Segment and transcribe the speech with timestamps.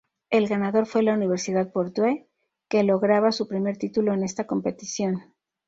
[0.31, 2.27] El ganador fue la Universidad Purdue,
[2.69, 5.35] que lograba su primer título en esta competición.